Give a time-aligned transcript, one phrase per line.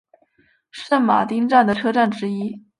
[0.71, 2.65] 圣马丁站的车站之一。